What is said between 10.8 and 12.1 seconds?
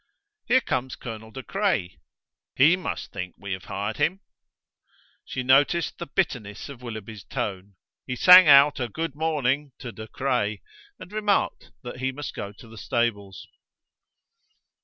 and remarked that